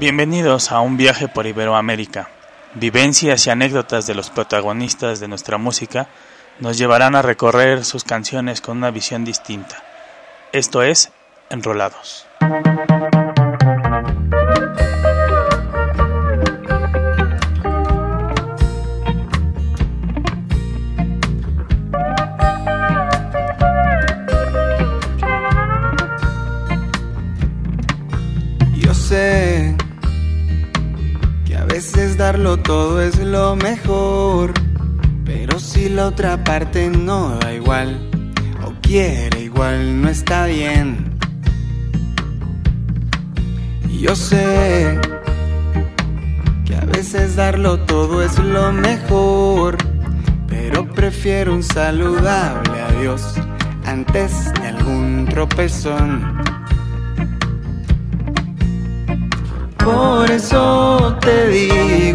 [0.00, 2.30] Bienvenidos a un viaje por Iberoamérica.
[2.72, 6.08] Vivencias y anécdotas de los protagonistas de nuestra música
[6.58, 9.84] nos llevarán a recorrer sus canciones con una visión distinta.
[10.52, 11.12] Esto es
[11.50, 12.26] Enrolados.
[32.40, 34.54] Darlo todo es lo mejor,
[35.26, 38.10] pero si la otra parte no da igual
[38.64, 41.18] o quiere igual no está bien.
[43.90, 44.98] Yo sé
[46.64, 49.76] que a veces darlo todo es lo mejor,
[50.48, 53.34] pero prefiero un saludable adiós
[53.84, 56.40] antes de algún tropezón.
[59.84, 62.09] Por eso te digo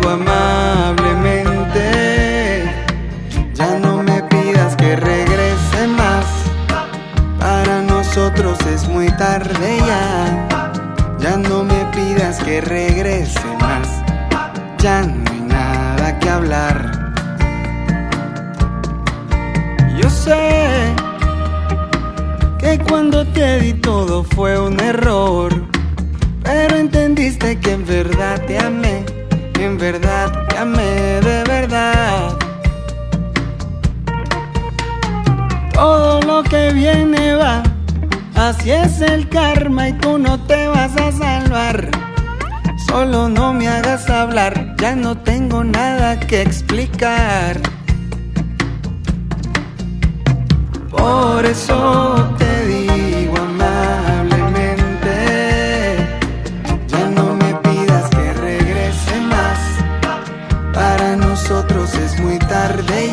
[23.85, 25.53] todo fue un error.
[26.43, 29.05] Pero entendiste que en verdad te amé,
[29.59, 32.35] en verdad te amé de verdad.
[35.73, 37.61] Todo lo que viene va,
[38.33, 41.89] así es el karma y tú no te vas a salvar.
[42.87, 47.59] Solo no me hagas hablar, ya no tengo nada que explicar.
[50.89, 52.34] Por eso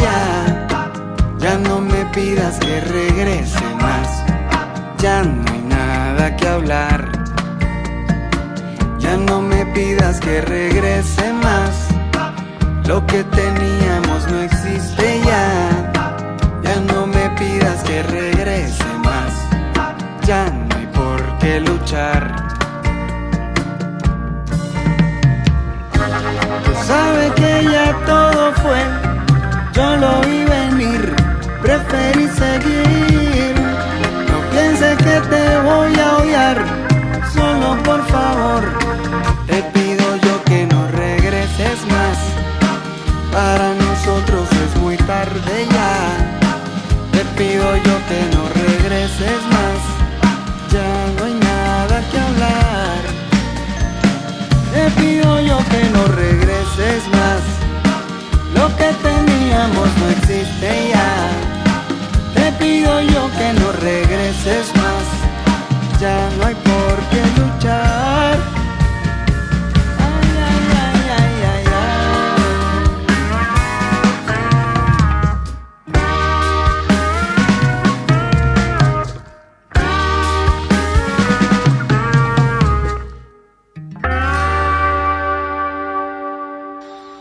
[0.01, 0.69] ya.
[1.39, 4.09] Ya no me pidas que regrese más.
[4.99, 7.11] Ya no hay nada que hablar.
[8.99, 11.89] Ya no me pidas que regrese más.
[12.87, 15.93] Lo que teníamos no existe ya.
[16.63, 19.33] Ya no me pidas que regrese más.
[20.25, 22.53] Ya no hay por qué luchar.
[26.65, 28.83] Tú sabes que ya todo fue,
[29.73, 31.15] yo lo vi venir,
[31.63, 33.55] preferí seguir.
[34.31, 36.65] No pienses que te voy a odiar,
[37.35, 38.63] solo por favor,
[39.47, 42.19] te pido yo que no regreses más.
[43.33, 45.95] Para nosotros es muy tarde ya,
[47.13, 49.62] te pido yo que no regreses más.
[63.39, 66.01] Que no regreses más.
[66.01, 68.63] Ya no hay por qué luchar.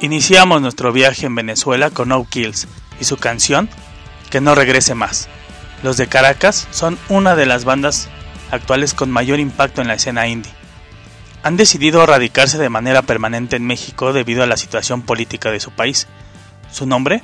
[0.02, 2.68] Iniciamos nuestro viaje en Venezuela con No Kills
[3.00, 3.70] y su canción
[4.32, 5.30] Que no regrese más.
[5.84, 8.10] Los de Caracas son una de las bandas
[8.52, 10.52] actuales con mayor impacto en la escena indie.
[11.44, 15.72] Han decidido radicarse de manera permanente en México debido a la situación política de su
[15.72, 16.08] país.
[16.72, 17.24] Su nombre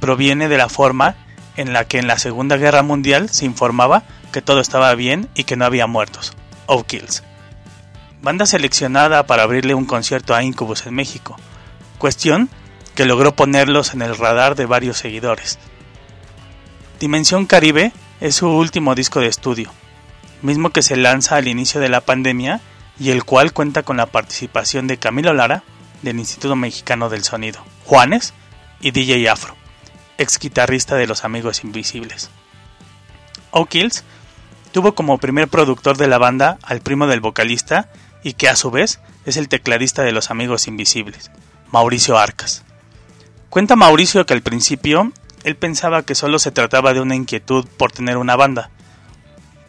[0.00, 1.16] proviene de la forma
[1.56, 5.44] en la que en la Segunda Guerra Mundial se informaba que todo estaba bien y
[5.44, 6.34] que no había muertos.
[6.86, 7.24] Kills.
[8.22, 11.36] Banda seleccionada para abrirle un concierto a Incubus en México
[11.98, 12.48] cuestión
[12.94, 15.58] que logró ponerlos en el radar de varios seguidores.
[16.98, 19.70] Dimensión Caribe es su último disco de estudio,
[20.42, 22.60] mismo que se lanza al inicio de la pandemia
[22.98, 25.62] y el cual cuenta con la participación de Camilo Lara
[26.02, 28.34] del Instituto Mexicano del Sonido, Juanes
[28.80, 29.54] y DJ Afro,
[30.18, 32.30] ex guitarrista de Los Amigos Invisibles.
[33.52, 34.02] O'Kills
[34.72, 37.90] tuvo como primer productor de la banda al primo del vocalista
[38.24, 41.30] y que a su vez es el tecladista de los Amigos Invisibles,
[41.70, 42.64] Mauricio Arcas.
[43.50, 45.12] Cuenta Mauricio que al principio
[45.44, 48.70] él pensaba que solo se trataba de una inquietud por tener una banda,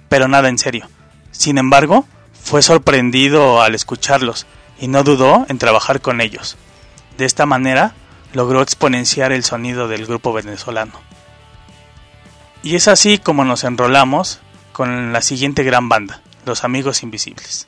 [0.07, 0.89] pero nada en serio.
[1.31, 2.05] Sin embargo,
[2.41, 4.45] fue sorprendido al escucharlos
[4.79, 6.57] y no dudó en trabajar con ellos.
[7.17, 7.93] De esta manera,
[8.33, 10.93] logró exponenciar el sonido del grupo venezolano.
[12.63, 14.39] Y es así como nos enrolamos
[14.73, 17.67] con la siguiente gran banda, Los Amigos Invisibles.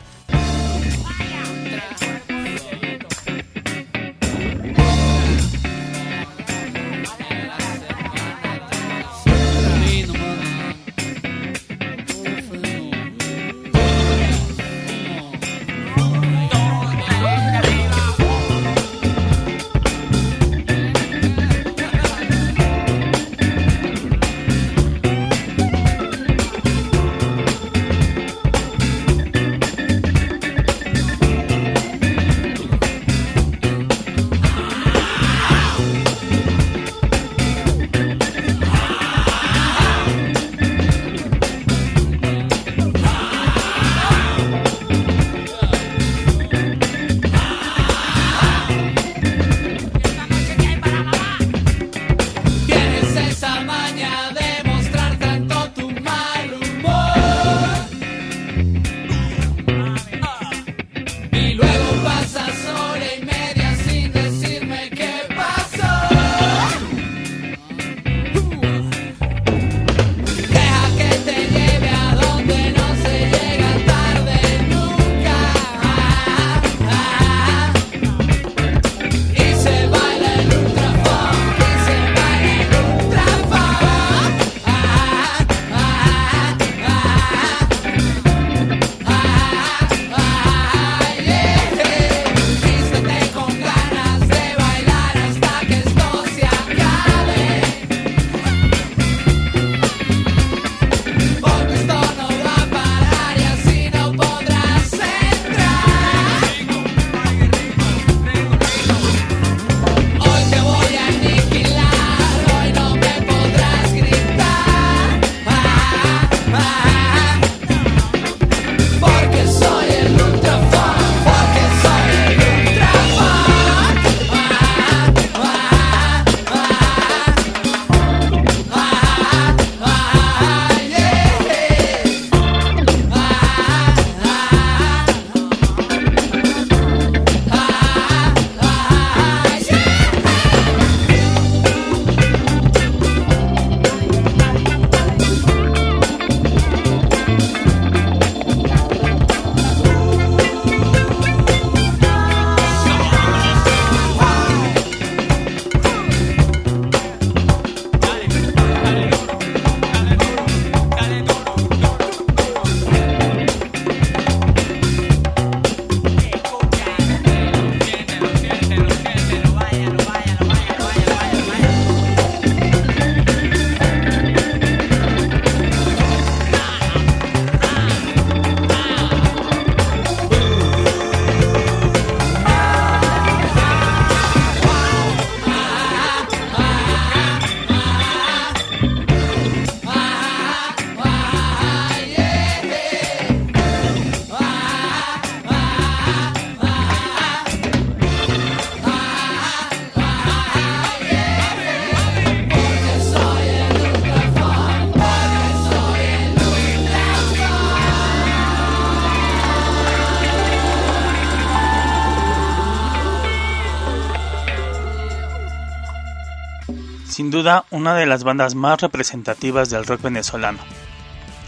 [217.11, 220.59] Sin duda una de las bandas más representativas del rock venezolano,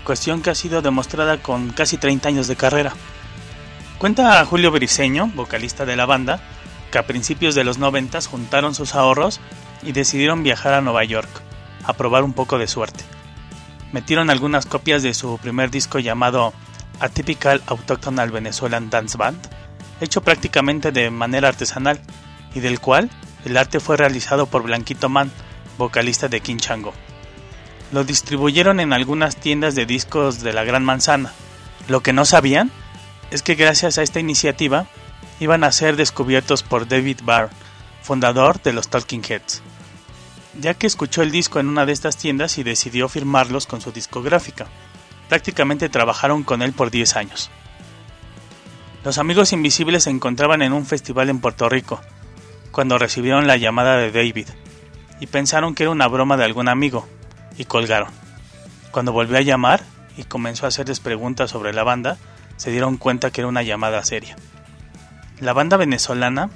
[0.04, 2.94] cuestión que ha sido demostrada con casi 30 años de carrera.
[3.98, 6.42] Cuenta Julio Briseño, vocalista de la banda,
[6.92, 9.40] que a principios de los 90 juntaron sus ahorros
[9.82, 11.30] y decidieron viajar a Nueva York,
[11.86, 13.04] a probar un poco de suerte.
[13.94, 16.54] Metieron algunas copias de su primer disco llamado
[17.00, 19.40] Atypical Autochthonal Venezuelan Dance Band,
[20.02, 22.02] hecho prácticamente de manera artesanal,
[22.54, 23.10] y del cual
[23.46, 25.32] el arte fue realizado por Blanquito Man,
[25.78, 26.94] vocalista de King Chango.
[27.92, 31.32] Lo distribuyeron en algunas tiendas de discos de la Gran Manzana.
[31.88, 32.72] Lo que no sabían
[33.32, 34.88] es que gracias a esta iniciativa
[35.40, 37.50] iban a ser descubiertos por David Barr,
[38.02, 39.62] fundador de los Talking Heads,
[40.60, 43.92] ya que escuchó el disco en una de estas tiendas y decidió firmarlos con su
[43.92, 44.68] discográfica.
[45.30, 47.50] Prácticamente trabajaron con él por 10 años.
[49.04, 52.00] Los amigos invisibles se encontraban en un festival en Puerto Rico,
[52.72, 54.48] cuando recibieron la llamada de David,
[55.24, 57.08] y pensaron que era una broma de algún amigo,
[57.58, 58.10] y colgaron.
[58.92, 59.82] Cuando volvió a llamar
[60.18, 62.18] y comenzó a hacerles preguntas sobre la banda,
[62.58, 64.36] se dieron cuenta que era una llamada seria.
[65.40, 66.50] La banda venezolana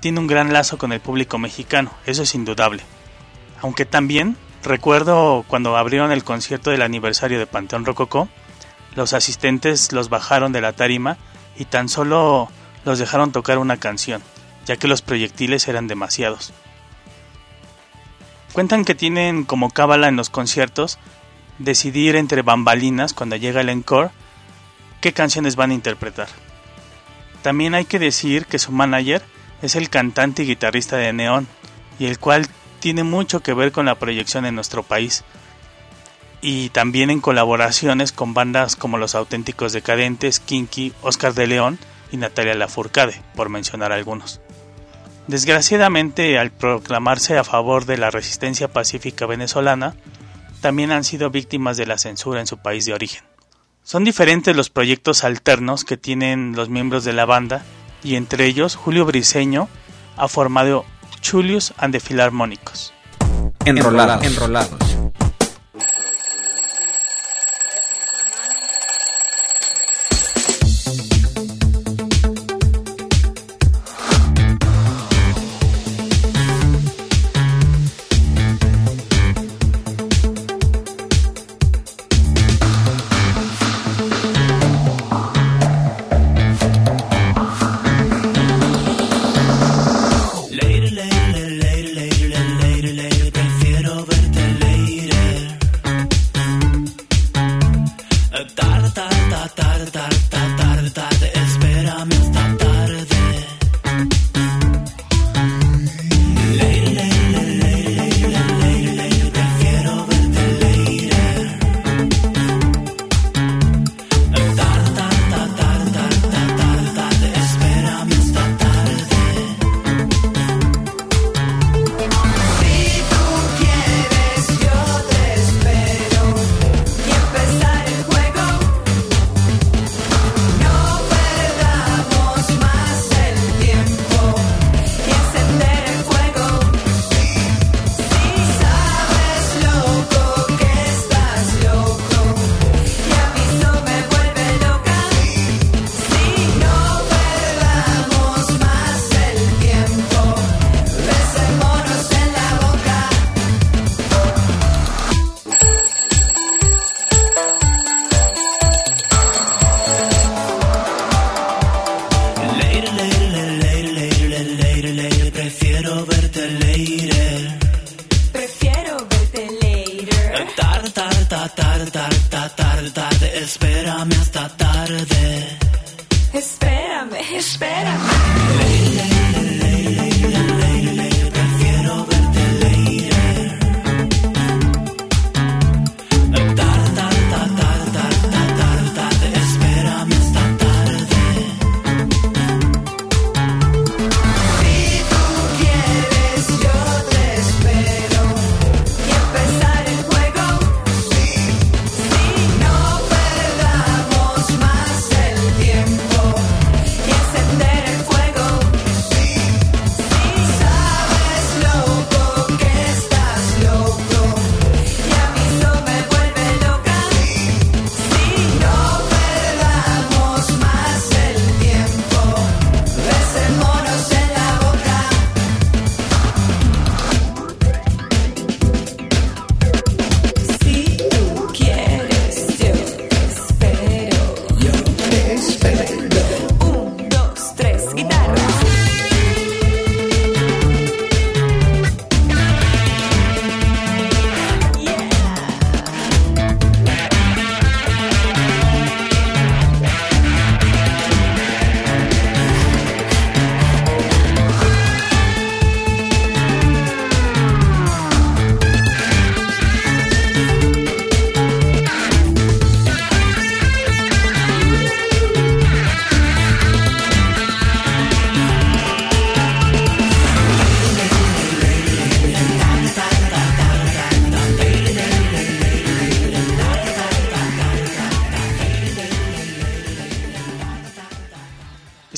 [0.00, 2.82] tiene un gran lazo con el público mexicano, eso es indudable.
[3.60, 8.30] Aunque también recuerdo cuando abrieron el concierto del aniversario de Panteón Rococó,
[8.94, 11.18] los asistentes los bajaron de la tarima
[11.58, 12.48] y tan solo
[12.86, 14.22] los dejaron tocar una canción,
[14.64, 16.54] ya que los proyectiles eran demasiados.
[18.52, 20.98] Cuentan que tienen como cábala en los conciertos
[21.58, 24.10] decidir entre bambalinas cuando llega el encore
[25.00, 26.28] qué canciones van a interpretar.
[27.42, 29.22] También hay que decir que su manager
[29.62, 31.48] es el cantante y guitarrista de Neon,
[31.98, 32.46] y el cual
[32.80, 35.24] tiene mucho que ver con la proyección en nuestro país,
[36.42, 41.78] y también en colaboraciones con bandas como Los Auténticos Decadentes, Kinky, Oscar de León
[42.10, 44.41] y Natalia Lafourcade, por mencionar algunos.
[45.26, 49.94] Desgraciadamente, al proclamarse a favor de la resistencia pacífica venezolana,
[50.60, 53.24] también han sido víctimas de la censura en su país de origen.
[53.84, 57.64] Son diferentes los proyectos alternos que tienen los miembros de la banda,
[58.04, 59.68] y entre ellos Julio Briseño
[60.16, 60.84] ha formado
[61.28, 62.92] Julius and the Philharmonicos.
[63.64, 64.24] Enrolados.
[64.24, 64.91] Enrolados.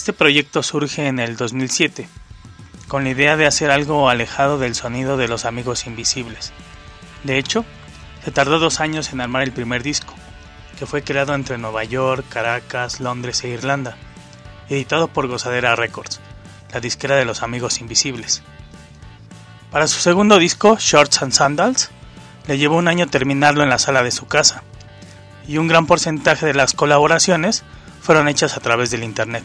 [0.04, 2.06] Este proyecto surge en el 2007,
[2.88, 6.52] con la idea de hacer algo alejado del sonido de los amigos invisibles.
[7.23, 7.64] De hecho,
[8.23, 10.12] se tardó dos años en armar el primer disco,
[10.78, 13.96] que fue creado entre Nueva York, Caracas, Londres e Irlanda,
[14.68, 16.20] editado por Gozadera Records,
[16.75, 18.42] la disquera de los amigos invisibles.
[19.70, 21.88] Para su segundo disco, Shorts and Sandals,
[22.46, 24.64] le llevó un año terminarlo en la sala de su casa,
[25.49, 27.64] y un gran porcentaje de las colaboraciones
[28.02, 29.44] fueron hechas a través del Internet.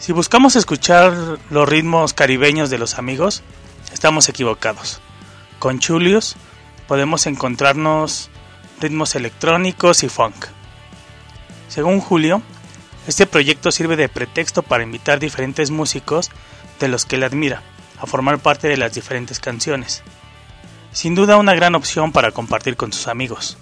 [0.00, 3.42] Si buscamos escuchar los ritmos caribeños de los amigos,
[3.92, 4.98] estamos equivocados.
[5.58, 6.36] Con Chulius
[6.88, 8.30] podemos encontrarnos
[8.80, 10.46] ritmos electrónicos y funk.
[11.68, 12.40] Según Julio,
[13.06, 16.30] este proyecto sirve de pretexto para invitar diferentes músicos
[16.80, 17.62] de los que él admira
[18.00, 20.02] a formar parte de las diferentes canciones.
[20.92, 23.58] Sin duda una gran opción para compartir con sus amigos.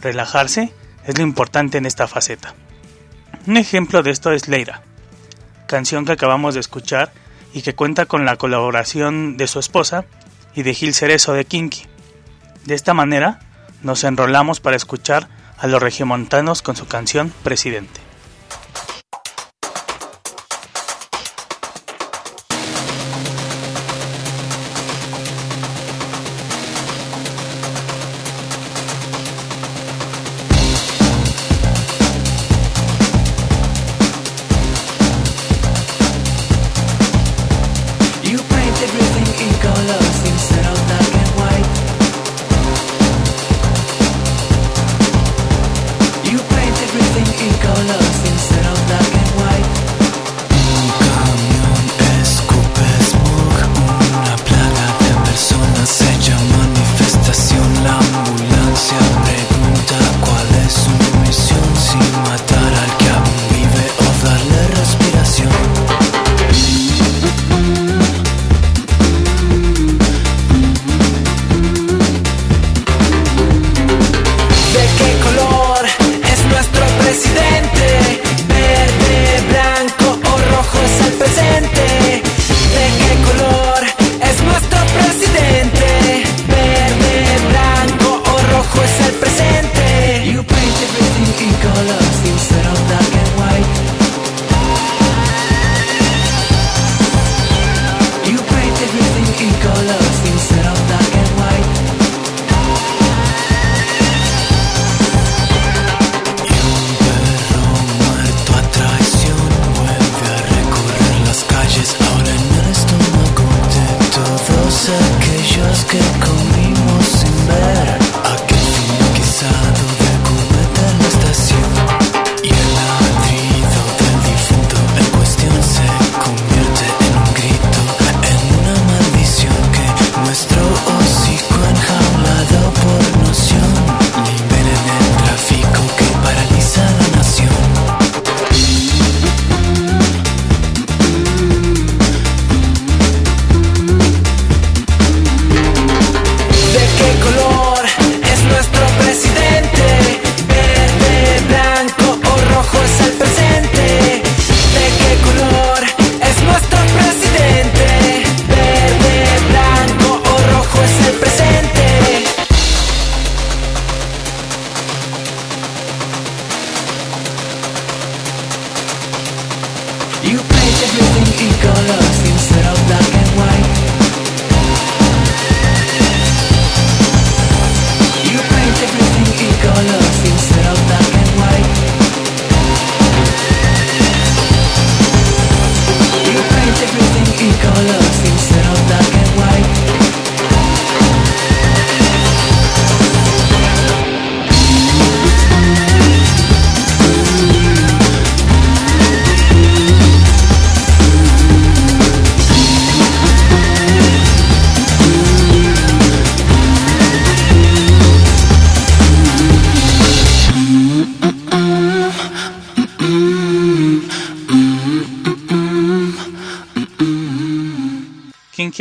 [0.00, 0.72] Relajarse
[1.04, 2.54] es lo importante en esta faceta.
[3.48, 4.82] Un ejemplo de esto es Leira,
[5.74, 7.12] canción que acabamos de escuchar
[7.52, 10.04] y que cuenta con la colaboración de su esposa
[10.54, 11.82] y de Gil Cerezo de Kinky.
[12.64, 13.40] De esta manera,
[13.82, 15.28] nos enrolamos para escuchar
[15.58, 18.03] a los regiomontanos con su canción Presidente.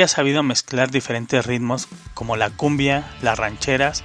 [0.01, 4.03] Ha sabido mezclar diferentes ritmos como la cumbia, las rancheras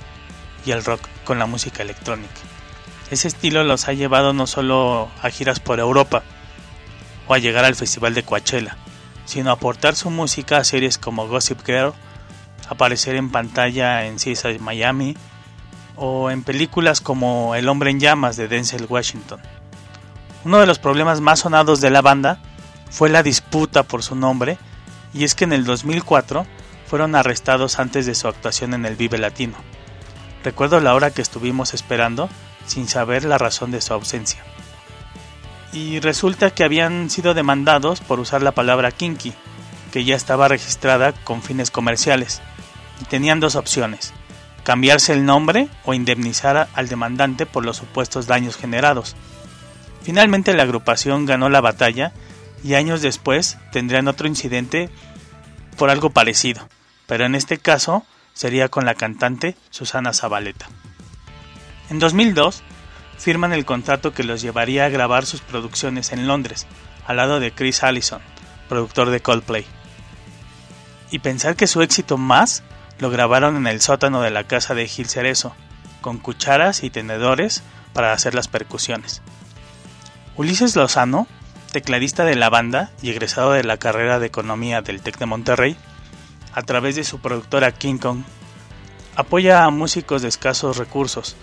[0.67, 2.41] y el rock con la música electrónica.
[3.11, 6.23] Ese estilo los ha llevado no solo a giras por Europa
[7.27, 8.77] o a llegar al Festival de Coachella,
[9.25, 11.95] sino a aportar su música a series como Gossip Girl,
[12.69, 15.17] aparecer en pantalla en CSI Miami
[15.97, 19.41] o en películas como El hombre en llamas de Denzel Washington.
[20.45, 22.41] Uno de los problemas más sonados de la banda
[22.91, 24.59] fue la disputa por su nombre,
[25.13, 26.47] y es que en el 2004
[26.87, 29.57] fueron arrestados antes de su actuación en el Vive Latino.
[30.43, 32.29] Recuerdo la hora que estuvimos esperando
[32.67, 34.43] sin saber la razón de su ausencia.
[35.73, 39.35] Y resulta que habían sido demandados por usar la palabra kinky,
[39.93, 42.41] que ya estaba registrada con fines comerciales,
[43.01, 44.13] y tenían dos opciones,
[44.65, 49.17] cambiarse el nombre o indemnizar al demandante por los supuestos daños generados.
[50.03, 52.13] Finalmente la agrupación ganó la batalla
[52.63, 54.91] y años después tendrían otro incidente
[55.77, 56.69] por algo parecido,
[57.07, 60.69] pero en este caso sería con la cantante Susana Zabaleta.
[61.91, 62.63] En 2002
[63.17, 66.67] firman el contrato que los llevaría a grabar sus producciones en Londres,
[67.07, 68.21] al lado de Chris Allison,
[68.69, 69.67] productor de Coldplay.
[71.11, 72.63] Y pensar que su éxito más
[72.99, 75.55] lo grabaron en el sótano de la casa de Gil Cerezo,
[76.01, 79.23] con cucharas y tenedores para hacer las percusiones.
[80.37, 81.27] Ulises Lozano,
[81.71, 85.77] tecladista de la banda y egresado de la carrera de economía del TEC de Monterrey,
[86.53, 88.23] a través de su productora King Kong,
[89.17, 91.37] apoya a músicos de escasos recursos,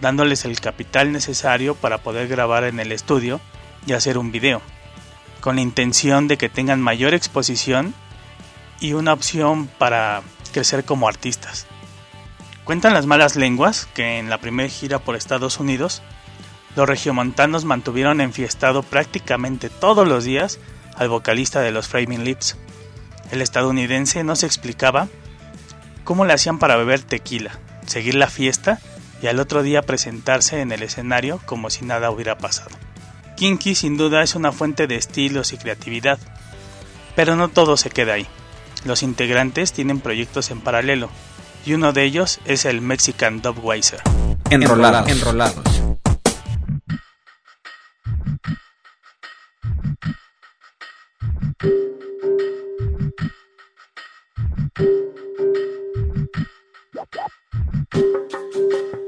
[0.00, 3.40] dándoles el capital necesario para poder grabar en el estudio
[3.86, 4.62] y hacer un video,
[5.40, 7.94] con la intención de que tengan mayor exposición
[8.80, 11.66] y una opción para crecer como artistas.
[12.64, 16.02] Cuentan las malas lenguas que en la primera gira por Estados Unidos,
[16.76, 20.60] los regiomontanos mantuvieron enfiestado prácticamente todos los días
[20.94, 22.56] al vocalista de los Framing Lips.
[23.32, 25.08] El estadounidense no se explicaba
[26.04, 28.78] cómo le hacían para beber tequila, seguir la fiesta
[29.22, 32.76] y al otro día presentarse en el escenario como si nada hubiera pasado.
[33.36, 36.18] Kinky sin duda es una fuente de estilos y creatividad,
[37.14, 38.26] pero no todo se queda ahí.
[38.84, 41.08] Los integrantes tienen proyectos en paralelo,
[41.64, 44.00] y uno de ellos es el Mexican Dubweiser.
[44.50, 45.08] Enrolados.
[45.08, 45.64] Enrolados.
[51.58, 51.72] Thank
[58.54, 59.05] you.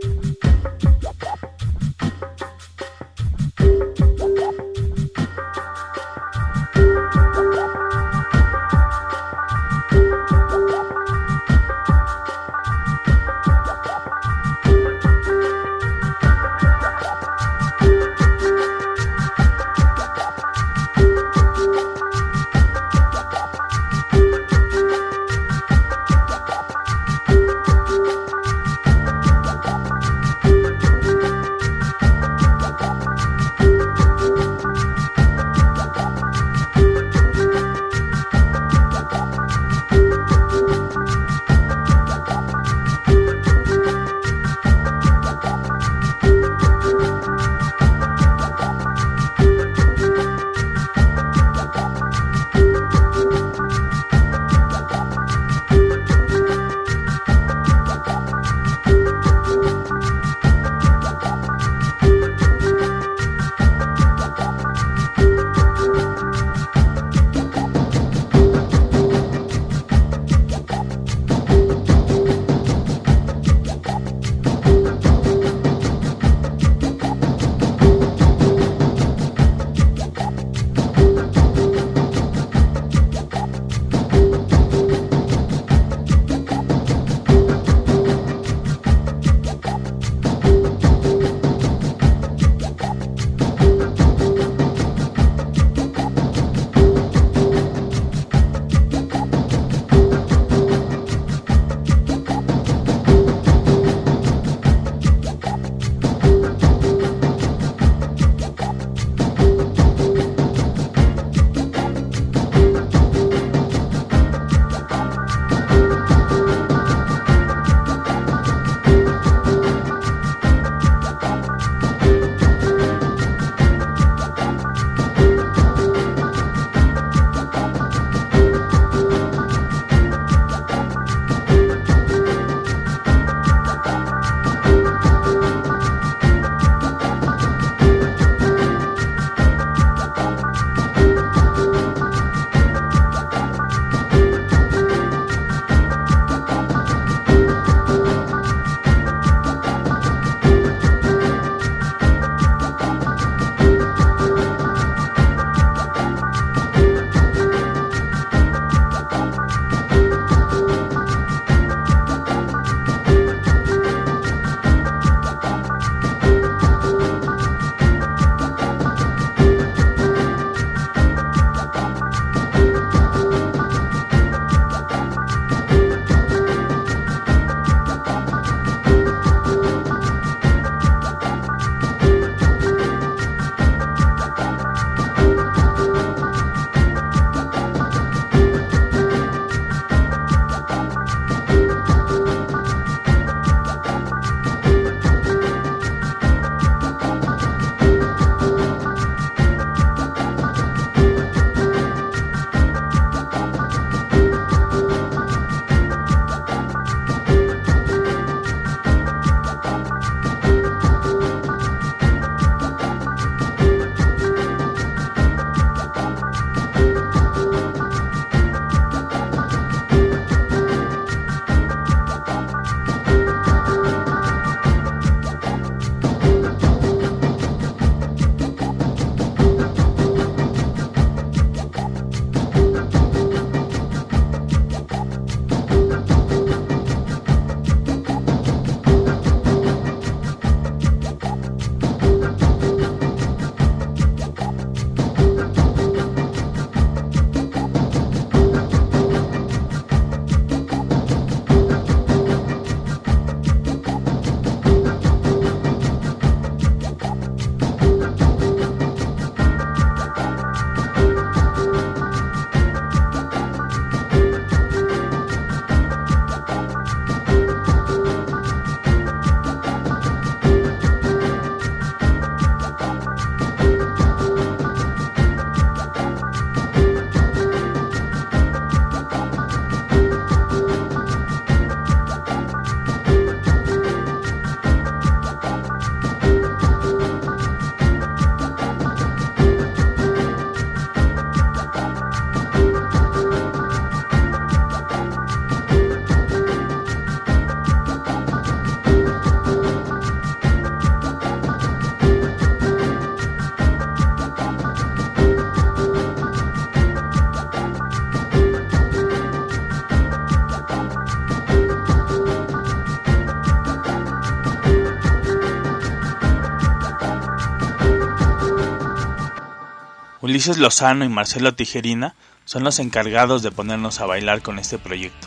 [320.38, 325.26] Ulises Lozano y Marcelo Tijerina son los encargados de ponernos a bailar con este proyecto.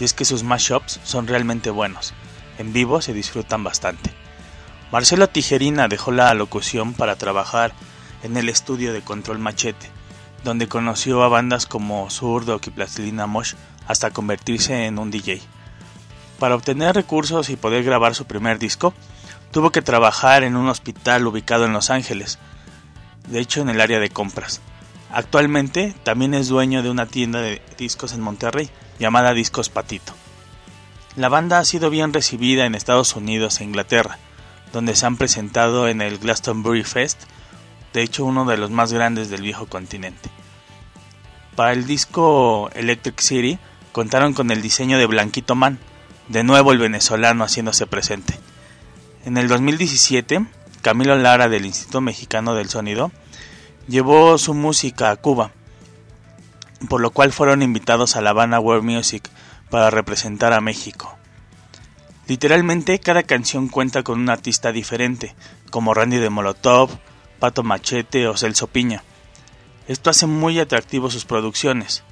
[0.00, 2.14] Y es que sus mashups son realmente buenos.
[2.56, 4.10] En vivo se disfrutan bastante.
[4.90, 7.74] Marcelo Tijerina dejó la locución para trabajar
[8.22, 9.90] en el estudio de Control Machete,
[10.42, 13.56] donde conoció a bandas como Zurdo y Plastilina Mosh
[13.88, 15.42] hasta convertirse en un DJ.
[16.38, 18.94] Para obtener recursos y poder grabar su primer disco,
[19.50, 22.38] tuvo que trabajar en un hospital ubicado en Los Ángeles,
[23.28, 24.60] de hecho en el área de compras.
[25.12, 30.12] Actualmente también es dueño de una tienda de discos en Monterrey llamada Discos Patito.
[31.16, 34.18] La banda ha sido bien recibida en Estados Unidos e Inglaterra,
[34.72, 37.22] donde se han presentado en el Glastonbury Fest,
[37.92, 40.30] de hecho uno de los más grandes del viejo continente.
[41.56, 43.58] Para el disco Electric City
[43.90, 45.78] contaron con el diseño de Blanquito Man,
[46.28, 48.38] de nuevo el venezolano haciéndose presente.
[49.24, 50.46] En el 2017
[50.82, 53.12] Camilo Lara del Instituto Mexicano del Sonido
[53.86, 55.50] llevó su música a Cuba,
[56.88, 59.28] por lo cual fueron invitados a La Habana World Music
[59.68, 61.16] para representar a México.
[62.28, 65.34] Literalmente cada canción cuenta con un artista diferente,
[65.70, 66.90] como Randy de Molotov,
[67.38, 69.02] Pato Machete o Celso Piña.
[69.86, 72.04] Esto hace muy atractivo sus producciones.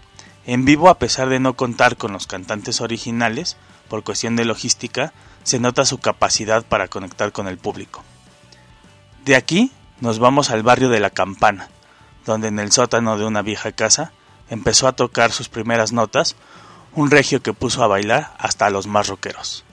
[0.45, 3.57] En vivo, a pesar de no contar con los cantantes originales,
[3.89, 8.03] por cuestión de logística, se nota su capacidad para conectar con el público.
[9.29, 11.69] De aquí nos vamos al barrio de La Campana,
[12.25, 14.11] donde en el sótano de una vieja casa
[14.49, 16.35] empezó a tocar sus primeras notas
[16.95, 19.67] un regio que puso a bailar hasta los más rockeros.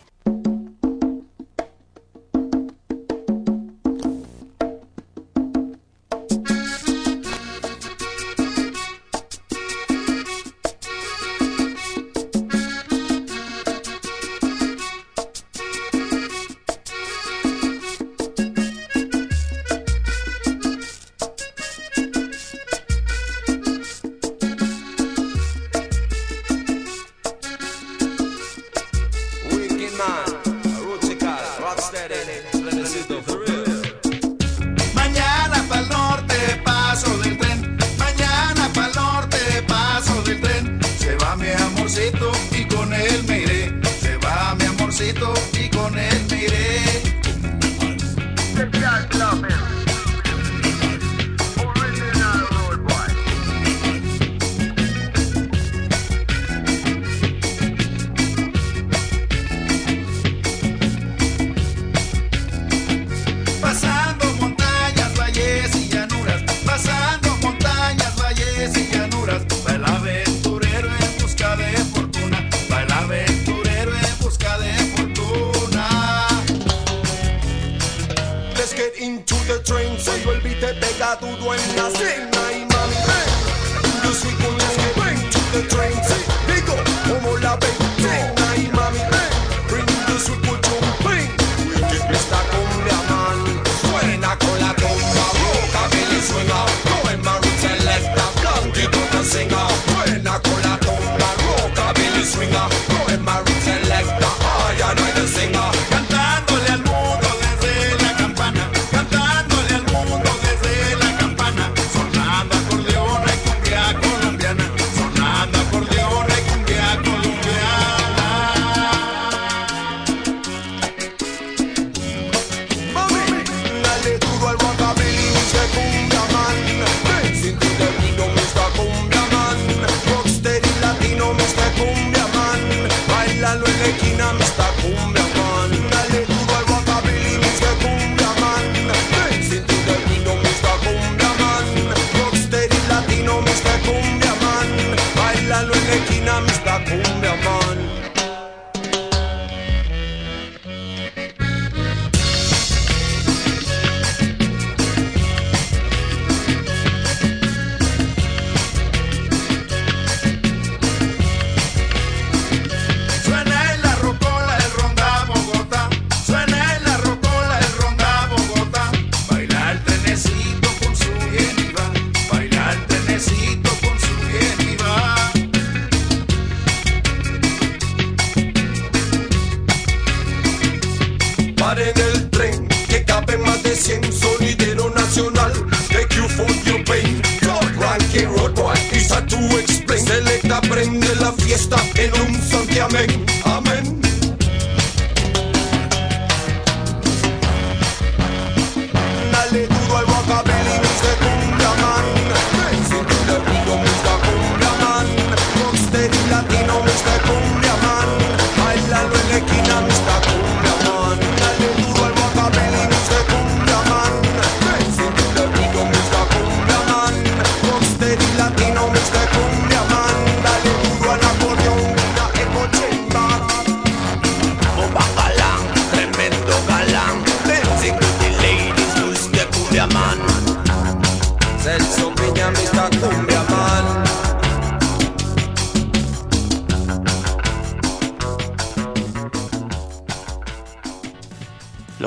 [206.05, 206.94] ser latino.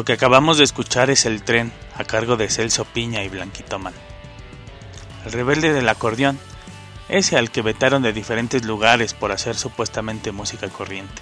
[0.09, 3.93] Que acabamos de escuchar es El tren, a cargo de Celso Piña y Blanquito Man.
[5.27, 6.39] El rebelde del acordeón,
[7.11, 11.21] ese al que vetaron de diferentes lugares por hacer supuestamente música corriente.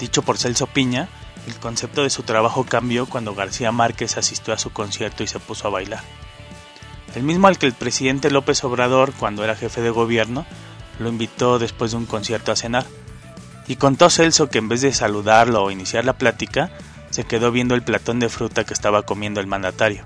[0.00, 1.10] Dicho por Celso Piña,
[1.46, 5.38] el concepto de su trabajo cambió cuando García Márquez asistió a su concierto y se
[5.38, 6.02] puso a bailar.
[7.14, 10.46] El mismo al que el presidente López Obrador, cuando era jefe de gobierno,
[10.98, 12.86] lo invitó después de un concierto a cenar.
[13.68, 16.70] Y contó Celso que en vez de saludarlo o iniciar la plática,
[17.12, 20.02] se quedó viendo el platón de fruta que estaba comiendo el mandatario,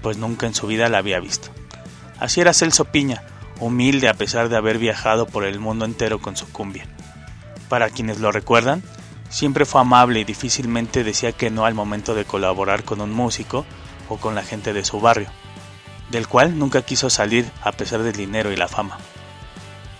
[0.00, 1.48] pues nunca en su vida la había visto.
[2.20, 3.24] Así era Celso Piña,
[3.58, 6.86] humilde a pesar de haber viajado por el mundo entero con su cumbia.
[7.68, 8.84] Para quienes lo recuerdan,
[9.28, 13.66] siempre fue amable y difícilmente decía que no al momento de colaborar con un músico
[14.08, 15.28] o con la gente de su barrio,
[16.12, 18.98] del cual nunca quiso salir a pesar del dinero y la fama.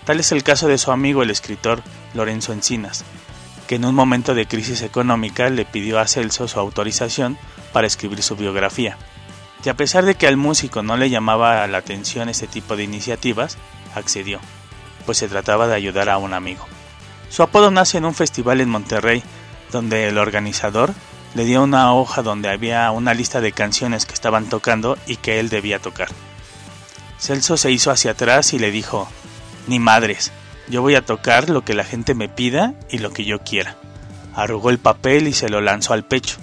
[0.05, 1.83] Tal es el caso de su amigo el escritor
[2.13, 3.03] Lorenzo Encinas,
[3.67, 7.37] que en un momento de crisis económica le pidió a Celso su autorización
[7.73, 8.97] para escribir su biografía.
[9.63, 12.83] Y a pesar de que al músico no le llamaba la atención este tipo de
[12.83, 13.57] iniciativas,
[13.93, 14.39] accedió,
[15.05, 16.65] pues se trataba de ayudar a un amigo.
[17.29, 19.21] Su apodo nace en un festival en Monterrey,
[19.71, 20.93] donde el organizador
[21.35, 25.39] le dio una hoja donde había una lista de canciones que estaban tocando y que
[25.39, 26.07] él debía tocar.
[27.19, 29.09] Celso se hizo hacia atrás y le dijo,
[29.67, 30.31] Ni madres,
[30.69, 33.77] yo voy a tocar lo que la gente me pida y lo que yo quiera.
[34.35, 36.37] Arrugó el papel y se lo lanzó al pecho.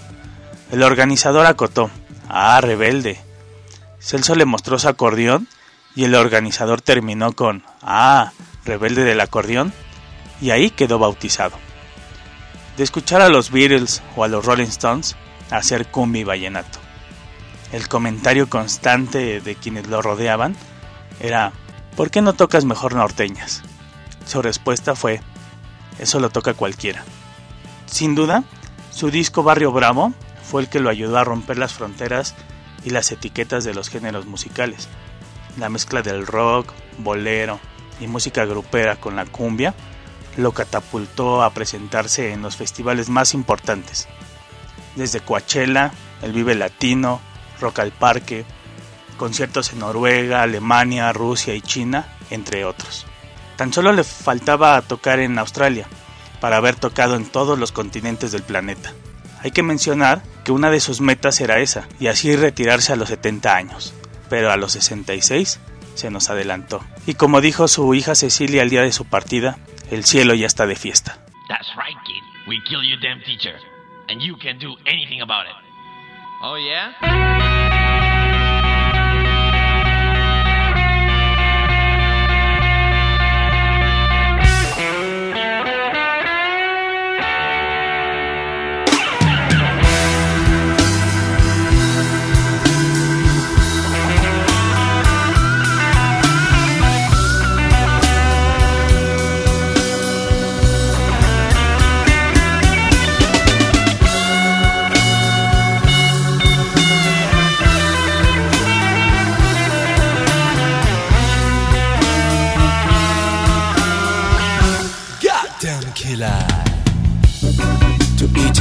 [0.73, 1.91] El organizador acotó.
[2.29, 3.21] Ah, rebelde.
[4.01, 5.47] Celso le mostró su acordeón
[5.95, 8.33] y el organizador terminó con Ah,
[8.65, 9.73] rebelde del acordeón
[10.41, 11.57] y ahí quedó bautizado.
[12.77, 15.17] De escuchar a los Beatles o a los Rolling Stones
[15.51, 16.81] hacer cumbia y vallenato.
[17.73, 20.57] El comentario constante de quienes lo rodeaban
[21.21, 21.53] era
[21.97, 23.63] ¿por qué no tocas mejor norteñas?
[24.27, 25.21] Su respuesta fue,
[25.99, 27.05] eso lo toca cualquiera.
[27.87, 28.45] Sin duda,
[28.91, 30.13] su disco Barrio Bravo
[30.43, 32.35] fue el que lo ayudó a romper las fronteras
[32.85, 34.89] y las etiquetas de los géneros musicales.
[35.59, 37.61] La mezcla del rock, bolero
[38.01, 39.75] y música grupera con la cumbia
[40.37, 44.09] lo catapultó a presentarse en los festivales más importantes,
[44.97, 47.21] desde Coachella, el Vive Latino,
[47.61, 48.45] Rock al Parque,
[49.17, 53.07] conciertos en Noruega, Alemania, Rusia y China, entre otros.
[53.57, 55.87] Tan solo le faltaba tocar en Australia,
[56.41, 58.93] para haber tocado en todos los continentes del planeta.
[59.43, 63.09] Hay que mencionar que una de sus metas era esa, y así retirarse a los
[63.09, 63.95] 70 años,
[64.29, 65.61] pero a los 66
[65.95, 66.85] se nos adelantó.
[67.07, 69.59] Y como dijo su hija Cecilia al día de su partida,
[69.91, 71.19] el cielo ya está de fiesta.
[71.49, 72.23] That's right, kid.
[72.49, 73.55] We kill your damn teacher.
[74.09, 75.55] And you can't do anything about it.
[76.43, 77.34] Oh, yeah?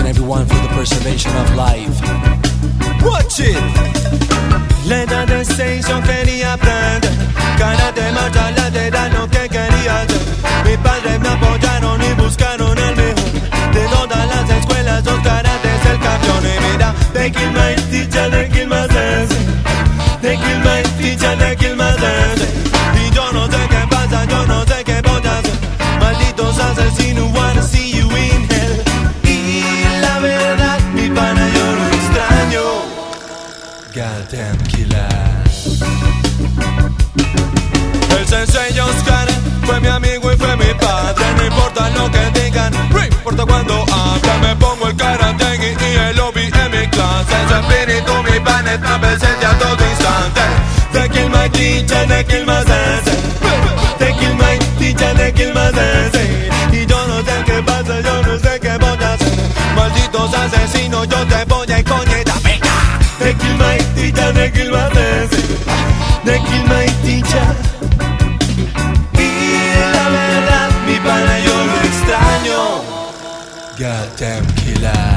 [0.03, 1.95] And everyone for the preservation of life.
[3.01, 3.63] Watch it.
[4.85, 7.11] Letra de seis yo quería aprender
[7.57, 10.21] Karate, marcha lateral, lo que quería hacer
[10.65, 15.99] Mis padres me apoyaron y buscaron el mejor De todas las escuelas, los karates, el
[15.99, 19.33] campeón Y mira, they kill my teacher, they kill my sense
[20.21, 21.72] They kill my teacher, they kill
[43.93, 44.41] hablan.
[44.41, 47.35] Me pongo el karate y el lobby en mi clase.
[47.47, 50.41] Su espíritu, mi pan está presente a todo instante.
[50.93, 53.17] They kill my teacher, they kill my sensei.
[53.99, 56.49] They kill my teacher, they kill my sensei.
[56.71, 59.33] Y yo no sé qué pasa, yo no sé qué voy a hacer.
[59.75, 60.92] Malditos asesinos,
[74.23, 75.12] Goddamn killer.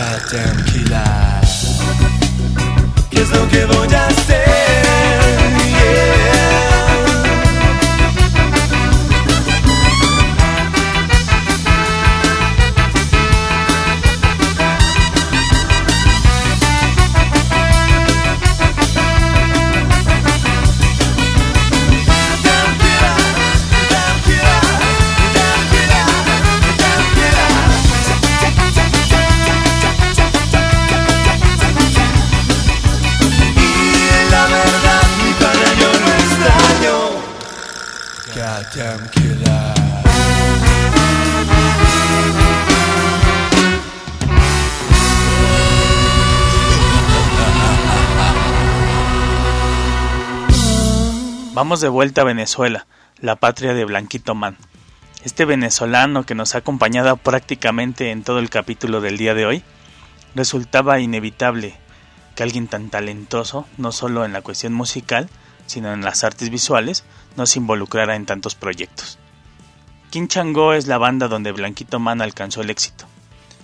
[0.00, 1.40] Goddamn killer.
[3.10, 4.59] ¿Qué es lo que voy a hacer?
[51.60, 52.86] Vamos de vuelta a Venezuela,
[53.18, 54.56] la patria de Blanquito Man.
[55.24, 59.62] Este venezolano que nos ha acompañado prácticamente en todo el capítulo del día de hoy,
[60.34, 61.74] resultaba inevitable
[62.34, 65.28] que alguien tan talentoso, no solo en la cuestión musical,
[65.66, 67.04] sino en las artes visuales,
[67.36, 69.18] nos involucrara en tantos proyectos.
[70.08, 73.04] King Chango es la banda donde Blanquito Man alcanzó el éxito,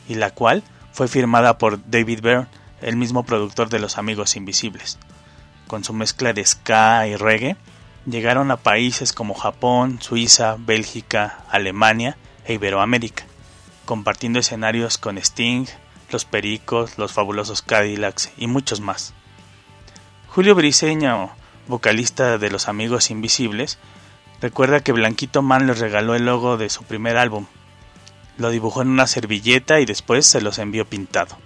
[0.06, 2.48] y la cual fue firmada por David Byrne,
[2.82, 4.98] el mismo productor de Los Amigos Invisibles.
[5.66, 7.56] Con su mezcla de ska y reggae,
[8.06, 13.24] llegaron a países como Japón, Suiza, Bélgica, Alemania e Iberoamérica,
[13.84, 15.66] compartiendo escenarios con Sting,
[16.10, 19.12] Los Pericos, Los Fabulosos Cadillacs y muchos más.
[20.28, 21.30] Julio Briseño,
[21.66, 23.78] vocalista de Los Amigos Invisibles,
[24.40, 27.46] recuerda que Blanquito Man les regaló el logo de su primer álbum.
[28.38, 31.36] Lo dibujó en una servilleta y después se los envió pintado.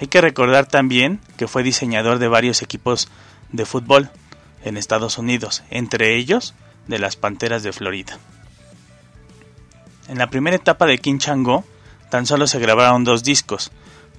[0.00, 3.08] Hay que recordar también que fue diseñador de varios equipos
[3.50, 4.10] de fútbol
[4.64, 6.54] en Estados Unidos, entre ellos
[6.86, 8.18] de las Panteras de Florida.
[10.08, 11.64] En la primera etapa de King Chango
[12.10, 13.70] tan solo se grabaron dos discos,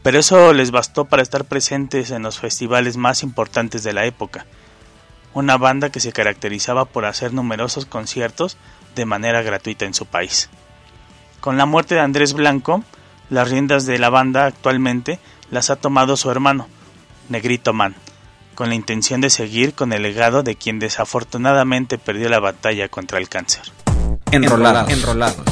[0.04, 4.46] pero eso les bastó para estar presentes en los festivales más importantes de la época.
[5.34, 8.58] Una banda que se caracterizaba por hacer numerosos conciertos
[8.96, 10.50] de manera gratuita en su país.
[11.40, 12.84] Con la muerte de Andrés Blanco,
[13.30, 15.20] las riendas de la banda actualmente
[15.52, 16.68] las ha tomado su hermano,
[17.30, 17.96] Negrito Man,
[18.60, 23.18] con la intención de seguir con el legado de quien desafortunadamente perdió la batalla contra
[23.18, 23.72] el cáncer.
[24.34, 24.92] Enrolados.
[24.92, 25.46] Enrolados.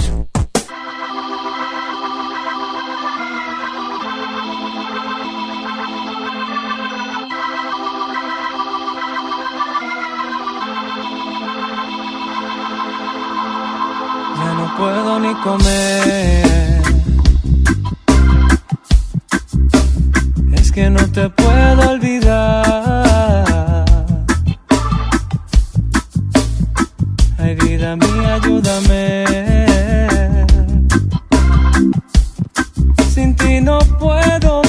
[14.35, 16.56] Ya no puedo ni comer.
[20.77, 22.63] Que no te puedo olvidar.
[27.39, 29.25] Ay, vida mía, ayúdame.
[33.11, 34.66] Sin ti no puedo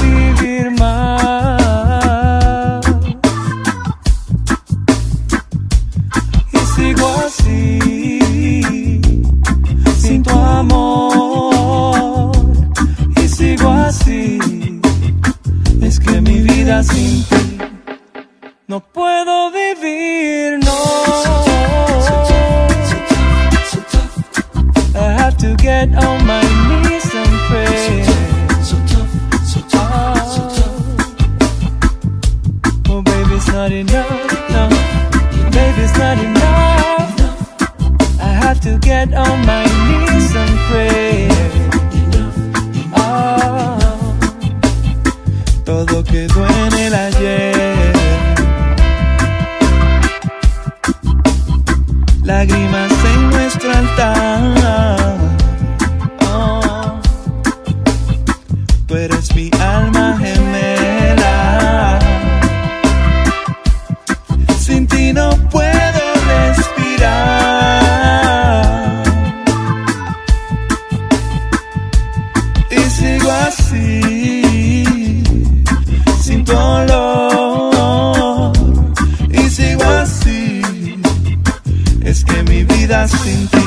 [82.88, 83.58] sin ti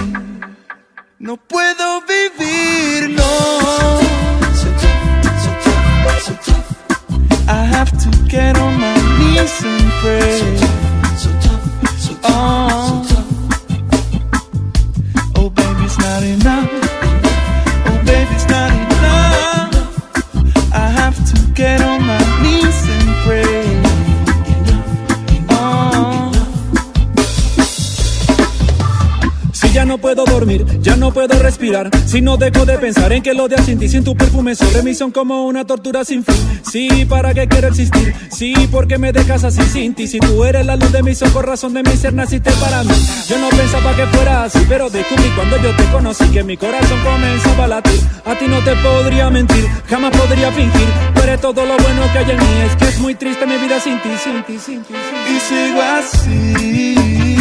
[1.19, 4.01] no puedo vivir, no.
[7.47, 10.57] I have to get on my knees and pray.
[12.23, 13.05] Oh,
[15.35, 16.69] oh baby, it's not enough.
[17.85, 19.71] Oh baby, it's not enough.
[20.73, 22.20] I have to get on my
[29.91, 31.89] no puedo dormir ya no puedo respirar.
[32.05, 34.83] Si no dejo de pensar en que lo de sin ti, sin tu perfume sobre
[34.83, 36.35] mí son como una tortura sin fin.
[36.69, 38.13] Sí, ¿para qué quiero existir?
[38.31, 40.07] Sí, porque me dejas así sin ti.
[40.07, 42.93] Si tú eres la luz de mis ojos, razón de mi ser, naciste para mí.
[43.27, 46.99] Yo no pensaba que fuera así, pero descubrí cuando yo te conocí que mi corazón
[47.03, 47.99] comenzaba a latir.
[48.25, 50.87] A ti no te podría mentir, jamás podría fingir.
[51.15, 52.61] Pero todo lo bueno que hay en mí.
[52.65, 54.93] Es que es muy triste mi vida sin ti, sin ti, sin ti.
[54.93, 55.31] Sin ti.
[55.35, 57.40] Y sigo así,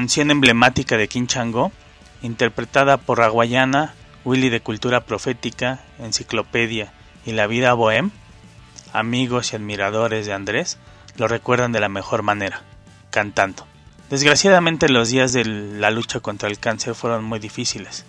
[0.00, 1.72] canción emblemática de Quinchango,
[2.22, 3.92] interpretada por Raguayana,
[4.24, 6.94] Willy de Cultura Profética, Enciclopedia
[7.26, 8.10] y La Vida Bohem,
[8.94, 10.78] amigos y admiradores de Andrés
[11.18, 12.62] lo recuerdan de la mejor manera,
[13.10, 13.66] cantando.
[14.08, 18.06] Desgraciadamente los días de la lucha contra el cáncer fueron muy difíciles,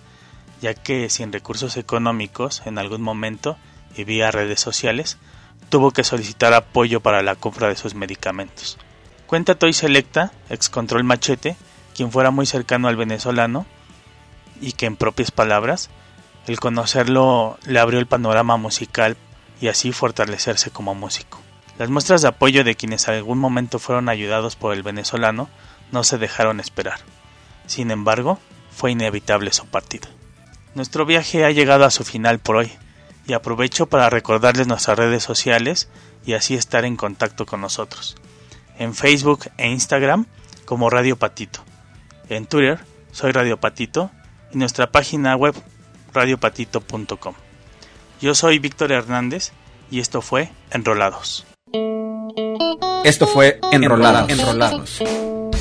[0.62, 3.58] ya que sin recursos económicos en algún momento
[3.94, 5.18] y vía redes sociales,
[5.68, 8.78] tuvo que solicitar apoyo para la compra de sus medicamentos.
[9.26, 11.54] Cuenta Toy Selecta, ex Control Machete,
[11.94, 13.66] quien fuera muy cercano al venezolano
[14.60, 15.90] y que en propias palabras,
[16.46, 19.16] el conocerlo le abrió el panorama musical
[19.60, 21.40] y así fortalecerse como músico.
[21.78, 25.48] Las muestras de apoyo de quienes en algún momento fueron ayudados por el venezolano
[25.90, 27.00] no se dejaron esperar.
[27.66, 28.38] Sin embargo,
[28.70, 30.08] fue inevitable su partida.
[30.74, 32.72] Nuestro viaje ha llegado a su final por hoy
[33.26, 35.88] y aprovecho para recordarles nuestras redes sociales
[36.24, 38.16] y así estar en contacto con nosotros.
[38.78, 40.26] En Facebook e Instagram
[40.64, 41.62] como Radio Patito.
[42.32, 42.78] En Twitter
[43.12, 44.10] soy Radio Patito
[44.54, 45.54] y nuestra página web
[46.14, 47.34] radiopatito.com.
[48.22, 49.52] Yo soy Víctor Hernández
[49.90, 51.44] y esto fue Enrolados.
[53.04, 55.02] Esto fue Enrolados, Enrolados,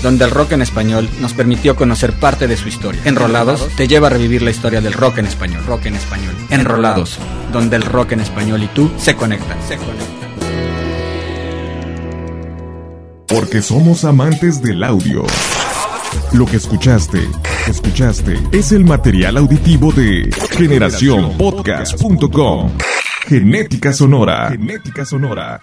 [0.02, 3.02] donde el rock en español nos permitió conocer parte de su historia.
[3.04, 6.34] Enrolados te lleva a revivir la historia del rock en español, rock en español.
[6.52, 7.18] Enrolados,
[7.52, 10.22] donde el rock en español y tú se conectan, se conectan.
[13.28, 15.26] Porque somos amantes del audio.
[16.34, 17.28] Lo que escuchaste,
[17.68, 22.72] escuchaste, es el material auditivo de generacionpodcast.com.
[23.28, 24.50] Genética sonora.
[24.50, 25.62] Genética sonora.